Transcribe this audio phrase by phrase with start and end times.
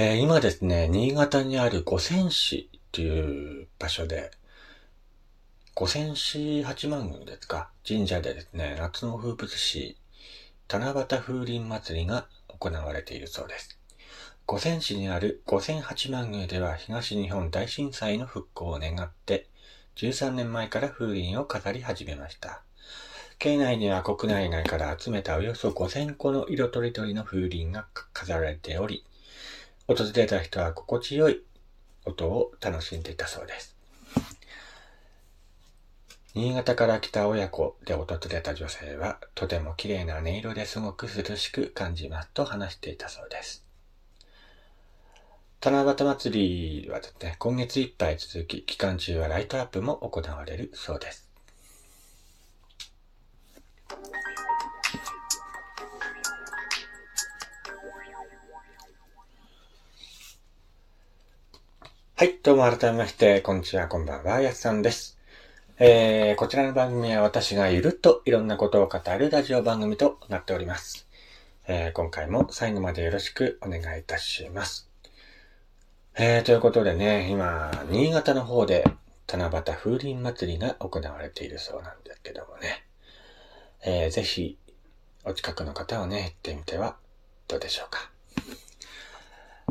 [0.00, 4.30] えー今ですね、新潟にある五泉市っていう場所で、
[5.74, 9.96] 五泉市八幡宮ですか、神社でですね、夏の風物詩、
[10.68, 13.76] 七夕風鈴祭りが行われているそうです。
[14.46, 19.48] 五泉市にある五泉八幡宮では東日本大震災の復興を願って、
[19.96, 22.62] 13年前から風鈴を飾り始めました。
[23.40, 29.04] 境内には国内外から集めたおよそ5000個の色とりどりの風鈴が飾られており、
[29.88, 31.42] 訪れた人は心地よい
[32.04, 33.74] 音を楽しんでいたそうです。
[36.34, 43.64] 新潟から来た親子で訪れた女性は、とても綺麗な音色ですごく涼しく感じますと話していたそうです。
[45.64, 51.26] 七夕祭りはですね、今月いっぱい続き、期間中はライトアップも行われるそうです。
[62.18, 65.16] はい、どうも改めまして、こんにちは、こんばんは、やすさんです。
[65.78, 71.06] えー、こちらの番組は私がゆるっといろんなことを語るラジオ番組となっております。
[71.68, 74.90] えー、今回も最後までよろしくお願いいたします。
[76.16, 78.82] えー、ということでね、今、新潟の方で
[79.28, 82.84] 七夕風鈴祭りが行われているそうなんですけどもね。
[83.84, 84.58] えー、ぜひ、
[85.24, 86.96] お近くの方はね、行ってみては
[87.46, 88.10] どうでしょうか。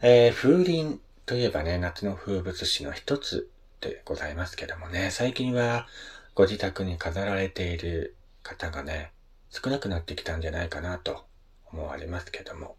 [0.00, 3.48] えー、風鈴といえばね、夏の風物詩の一つ
[3.80, 5.86] でございますけどもね、最近は
[6.34, 9.12] ご自宅に飾られている方がね、
[9.50, 11.24] 少なくなってきたんじゃないかなと
[11.72, 12.76] 思われますけども。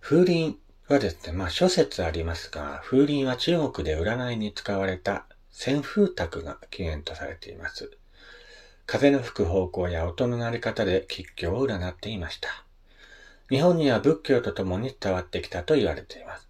[0.00, 0.56] 風鈴
[0.88, 7.96] はですね、まあ諸説ありますが、風鈴は中国で占いに使われた旋風卓が起源とされています。
[8.86, 12.64] 風の吹く方向や音の鳴り方で吉凶を占っていました。
[13.50, 16.47] 日本には仏教とともに伝わってきたと言われています。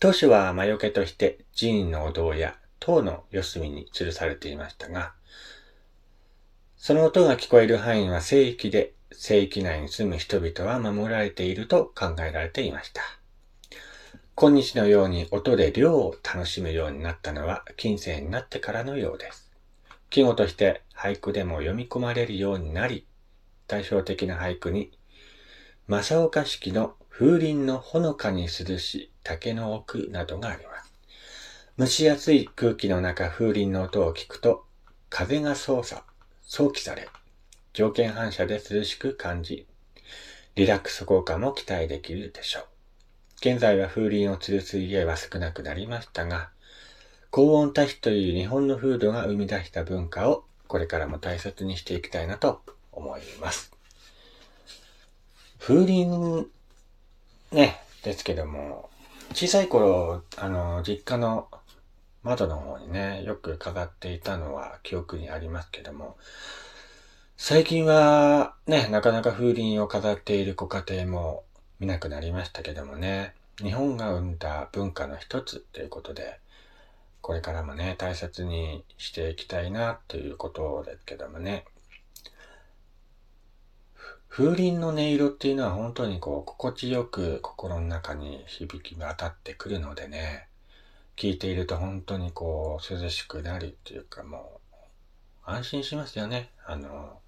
[0.00, 5.12] 当初は魔除けとして寺院のお堂や塔の四隅に吊るされていましたが、
[6.76, 13.02] その音が聞こえる範囲は聖域で、聖域内に住む人々は守られていると考えられていました。
[14.36, 19.50] 今日のように音で量を楽しむようになったのは近世になってからのようです。
[20.10, 23.04] 季語として俳句でも読み込まれるようになり、
[23.66, 24.92] 対照的な俳句に、
[25.88, 30.90] 正岡式の風鈴のほのかに涼し竹の奥などがあります。
[31.78, 34.64] 蒸し暑い空気の中風鈴の音を聞くと、
[35.10, 36.02] 風が操作、
[36.40, 37.10] 想起され、
[37.74, 39.66] 条件反射で涼しく感じ、
[40.54, 42.64] リラックス効果も期待できるでしょう。
[43.40, 46.48] 現在は風鈴を吊るす家は少なくなりましたが、
[47.30, 52.62] 高温多比という日本の風土が生み出した文化をこれからも大切にしていきたいなと
[52.92, 53.72] 思います。
[55.58, 56.48] 風鈴
[57.52, 58.88] ね、ですけども、
[59.32, 61.48] 小さい頃、あの、実家の
[62.22, 66.16] 窓の方にね、よく飾っていたのは記憶にありますけども、
[67.36, 71.44] 最近はね、なかなか風鈴を飾っているご家庭も
[71.78, 76.40] 見なくなりましたけどもね、日本が生んだ文化の一つということで、
[77.20, 81.64] これからもね、大切にしていきたいなということですけどもね、
[84.28, 90.48] 風鈴の音色っていうのは本当にこう、心地よく心の中に響きが当たってくるのでね、
[91.16, 96.50] 聞いていると本当にこう、涼しくなるっていうかもう、安心しますよね。
[96.64, 97.20] あの、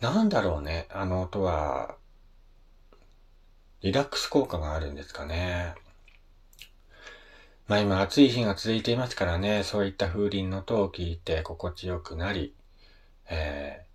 [0.00, 1.96] なんだろうね、あの音は、
[3.80, 5.74] リラックス効果があるんですかね。
[7.66, 12.54] まあ今暑い日が続いていますからね、そういった風鈴の音を聞いて心地よくなり、
[13.28, 13.89] えー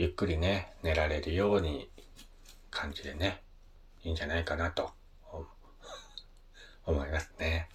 [0.00, 1.90] ゆっくりね、寝られるように
[2.70, 3.42] 感じでね、
[4.02, 4.92] いいんじゃないかなと
[6.86, 7.68] 思いますね。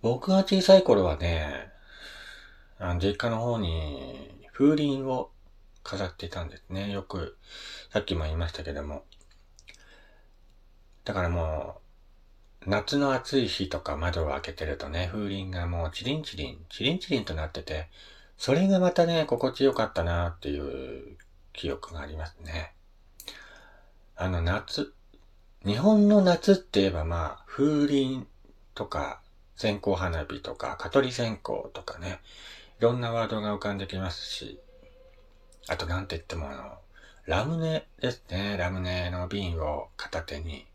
[0.00, 1.72] 僕が小さい頃はね、
[2.78, 5.32] あの実家の方に風鈴を
[5.82, 6.92] 飾っていたんですね。
[6.92, 7.36] よく、
[7.92, 9.02] さっきも言いましたけども。
[11.04, 11.85] だからもう、
[12.66, 17.88] 夏の暑い日とか窓を開けてるとね、風鈴がもうチリンチリン、チリンチリンとなってて、
[18.36, 21.16] それがまたね、心地よかったなっていう
[21.52, 22.74] 記憶がありますね。
[24.16, 24.92] あの夏、
[25.64, 28.26] 日本の夏って言えばまあ、風鈴
[28.74, 29.20] とか、
[29.56, 32.20] 線香花火とか、蚊取り線香とかね、
[32.80, 34.60] いろんなワードが浮かんできますし、
[35.68, 36.78] あとなんて言ってもあの、
[37.26, 38.56] ラムネですね。
[38.56, 40.66] ラムネの瓶を片手に、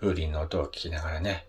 [0.00, 1.46] 風鈴の音を聞きながらね、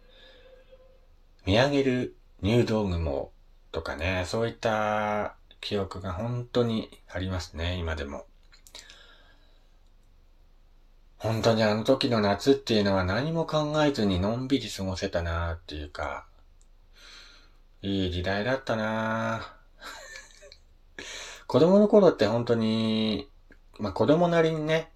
[1.46, 3.32] 見上げる入道雲
[3.72, 8.26] とかね、そういった記憶が本当にありますね、今でも。
[11.18, 16.28] 本当にあの時の夏っていうのは何も考えずにのんびり過ごせたなーっていうか、
[17.82, 19.44] いい時代だったなー
[21.48, 23.30] 子供の頃って本当に、
[23.80, 24.92] まあ子供なりにね、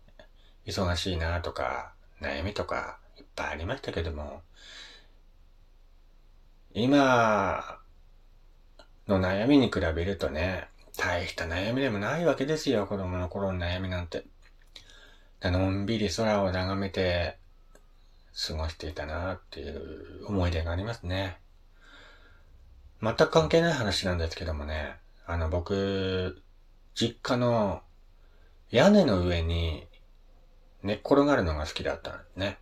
[0.66, 2.99] 忙しいなとか、悩みとか
[3.40, 4.42] ぱいありましたけども、
[6.74, 7.80] 今
[9.08, 14.26] の悩みに比べるとね、大した悩みでもないわけですよ、子供の頃の悩みなんて。
[15.42, 17.38] のんびり空を眺めて
[18.48, 21.38] 過ごしていたなっていう思い出がありますね。
[23.02, 26.42] 全く関係ない話なんですけどもね、あの僕、
[26.94, 27.82] 実家の
[28.70, 29.88] 屋根の上に
[30.84, 32.58] 寝っ転がるのが好きだったんですね。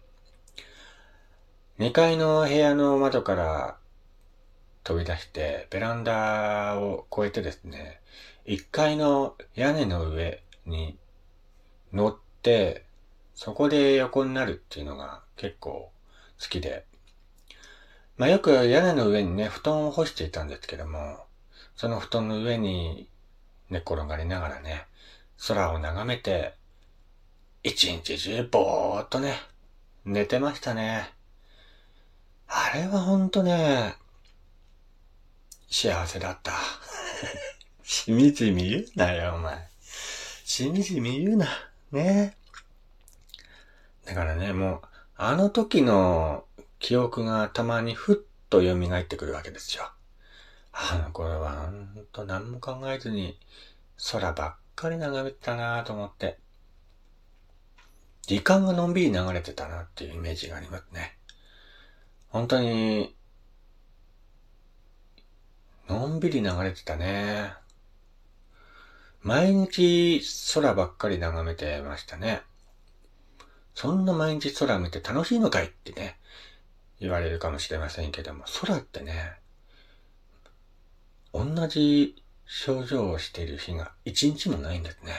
[1.80, 3.78] 2階の部屋の窓から
[4.84, 8.02] 飛び出して、ベランダを越えてですね、
[8.48, 10.98] 1階の屋根の上に
[11.94, 12.84] 乗って、
[13.36, 15.92] そこで横になるっていうのが結構
[16.42, 16.84] 好きで、
[18.18, 21.26] まあよく屋根の上にね、布団を干していたんですけども、
[21.76, 23.08] その布団の上に
[23.70, 24.88] 寝転がりながらね、
[25.48, 26.56] 空を眺めて、
[27.62, 29.36] 一日中ぼーっとね、
[30.06, 31.17] 寝てましたね。
[32.48, 33.96] あれはほんとね、
[35.70, 36.54] 幸せだった。
[37.84, 39.70] しみじみ言うなよ、お前。
[39.82, 41.48] しみじみ言うな。
[41.92, 42.36] ね
[44.06, 44.82] だからね、もう、
[45.16, 46.46] あの時の
[46.80, 48.16] 記憶がたまにふっ
[48.50, 49.92] と蘇ってくるわけですよ。
[50.72, 53.40] あの頃はほんと何も考えずに
[54.12, 56.38] 空ばっかり眺めてたなぁと思って。
[58.22, 61.18] 時間がのんびり流れてたなっていうイメージがありますね。
[62.30, 63.16] 本当に、
[65.88, 67.54] のんびり流れてたね。
[69.22, 70.22] 毎日
[70.54, 72.42] 空ばっかり眺めてましたね。
[73.76, 76.18] そんな毎日空見て楽しいのかいってね、
[77.00, 79.40] 言われるかもしれませんけども、空ってね、
[81.34, 85.14] 同じ症状をしている日が一日もないんですね。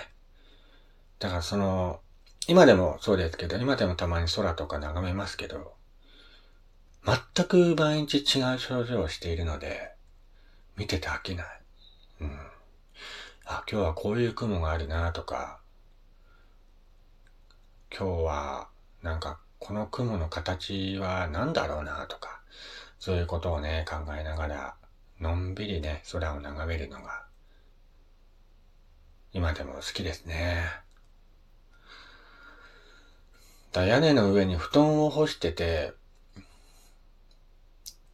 [1.18, 2.00] だからその、
[2.48, 5.77] 今でもそうですけど、今でもたまに空とか眺めますけど、
[7.04, 9.94] 全く毎日違う症状をしているので、
[10.76, 11.46] 見てて飽きない。
[12.20, 12.30] うん。
[13.46, 15.60] あ、今日はこういう雲があるなとか、
[17.90, 18.68] 今日は
[19.02, 22.40] なんかこの雲の形は何だろうなとか、
[22.98, 24.74] そういうことをね、考えながら、
[25.20, 27.24] のんびりね、空を眺めるのが、
[29.32, 30.64] 今でも好きですね。
[33.72, 35.92] だ屋根の上に布団を干してて、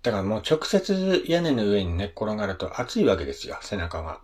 [0.05, 4.21] だからもう直接屋根の上に寝っ転がると暑いわけですよ、背中が。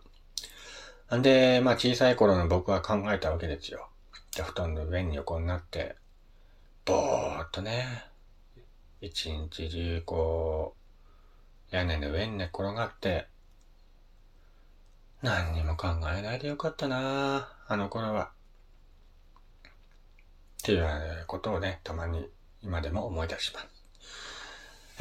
[1.17, 3.89] んで、まあ小さい頃の僕は考えたわけですよ。
[4.31, 5.97] じゃ布団の上に横になって、
[6.85, 8.05] ぼーっとね、
[9.01, 10.77] 一日中こ
[11.73, 13.27] う、屋根の上に寝っ転がって、
[15.23, 18.33] 何にも考えないでよかったなあの頃は。
[20.59, 22.29] っていうことをね、たまに
[22.61, 23.80] 今でも思い出します。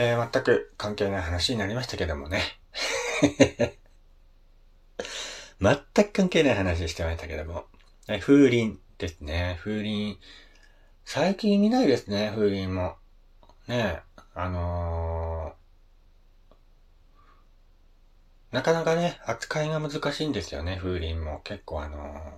[0.01, 2.41] えー、全く関係ない話になりましたけどもね。
[5.59, 7.65] 全く関係ない話してましたけども。
[8.07, 9.59] え風鈴ですね。
[9.59, 10.17] 風鈴。
[11.03, 12.95] 最近見ないですね、風鈴も。
[13.67, 13.99] ね
[14.33, 21.41] あのー、なかなかね、扱いが難しいんですよね、風鈴も。
[21.41, 22.31] 結構あのー、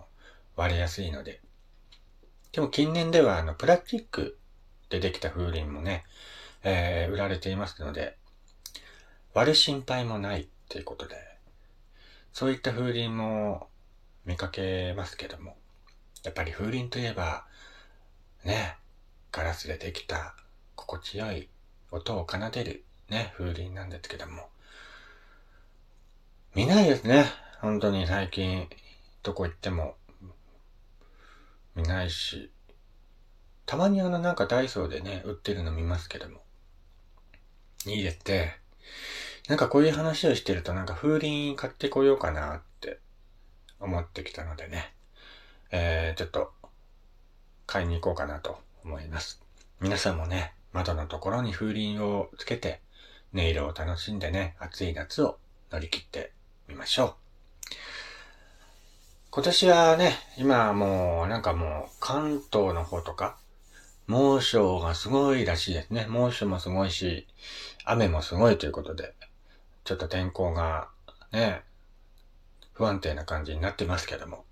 [0.56, 1.42] 割れやすいので。
[2.54, 4.40] でも近年ではあの、プラスチック
[4.90, 6.06] でできた風鈴もね、
[6.64, 8.18] えー、売られていますので、
[9.34, 11.16] 割る心配もないっていうことで、
[12.34, 13.68] そういった風鈴も
[14.26, 15.56] 見かけますけども、
[16.24, 17.46] やっぱり風鈴といえば、
[18.44, 18.78] ね、
[19.32, 20.36] ガラスでできた
[20.76, 21.50] 心地よい
[21.92, 24.50] 音を奏でるね、風鈴なんですけども。
[26.56, 27.26] 見ないですね。
[27.60, 28.70] 本当に最近、
[29.24, 29.96] どこ行っても
[31.76, 32.52] 見ないし、
[33.66, 36.42] たまにあのなんかダイソーでね、売ってるの見ますけども。
[37.86, 38.52] いいですって。
[39.48, 43.00] なんかこういう話をしてるとなんか風鈴買ってこようかなって
[43.80, 44.94] 思ってきたのでね。
[45.72, 46.52] えー、ちょっと、
[47.66, 49.42] 買いに行こうかなと思います。
[49.80, 52.82] 皆さんもね、窓のところに風鈴をつけて、
[53.34, 55.38] 音色を楽しんでね、暑い夏を
[55.72, 56.34] 乗り切って
[56.68, 57.14] みましょう。
[59.30, 63.38] 今年はね、今もう、なんかもう、関東の方とか、
[64.12, 66.06] 猛暑がすごいらしいですね。
[66.10, 67.28] 猛暑もすごいし、
[67.86, 69.14] 雨もすごいということで、
[69.86, 70.90] ちょっと天候が
[71.32, 71.62] ね、
[72.74, 74.44] 不安定な感じになってますけども。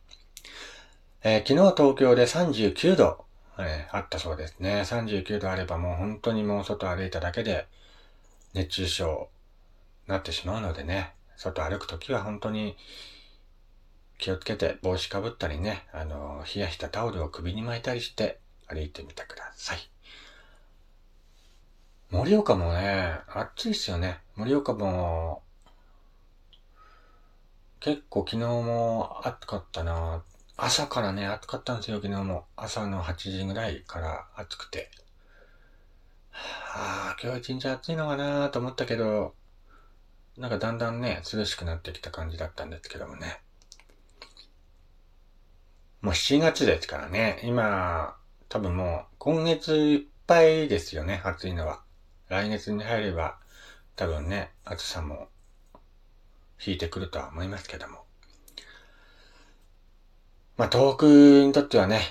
[1.23, 3.25] えー、昨日東京で39度、
[3.57, 4.83] えー、あったそうですね。
[4.85, 7.67] 39度あればもう本当にもう外歩いただけで
[8.53, 9.29] 熱中症
[10.07, 12.77] なってしまうのでね、外歩くときは本当に
[14.19, 18.39] 気をつけて帽子かぶったりね、あの、冷やしたタオルを首に巻いたりして
[18.69, 19.79] 歩いてみてください。
[22.11, 24.19] 盛岡もね、暑いっすよね。
[24.35, 25.43] 盛岡も、
[27.79, 30.23] 結構昨日も暑かったな
[30.57, 32.45] 朝からね、暑かったんですよ、昨日も。
[32.57, 34.91] 朝の8時ぐらいから暑くて。
[36.31, 39.33] はあ、今日一日暑いのかなと思ったけど、
[40.37, 43.41] なんかだんだんね、涼しくなってきた感じだったんですけどもね。
[46.01, 47.39] もう7月ですからね。
[47.43, 48.18] 今、
[48.49, 51.81] 多分もう今月いっぱいですよね、暑いのは。
[52.29, 53.37] 来月に入れば、
[53.95, 55.27] 多分ね、暑さも
[56.63, 57.99] 引いてくるとは思いますけども。
[60.57, 62.01] まあ、東北にとってはね、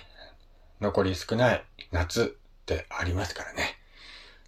[0.80, 3.76] 残り少ない夏ってありますからね。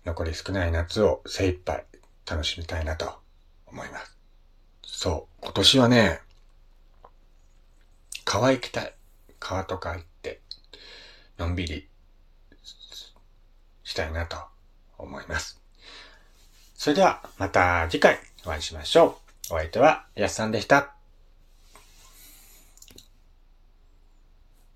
[0.04, 1.84] 残り少ない夏を精一杯
[2.24, 3.18] 楽しみたいなと
[3.66, 4.16] 思います。
[4.84, 6.20] そう、今年はね、
[8.24, 8.94] 川行きたい。
[9.40, 10.04] 川とか行っ、
[11.40, 11.88] のんびり
[13.82, 14.36] したいなと
[14.98, 15.58] 思います。
[16.74, 19.18] それではまた次回お会いしましょ
[19.50, 19.54] う。
[19.54, 20.99] お相手はやすさんでした。